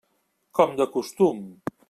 [0.59, 1.47] Com de costum.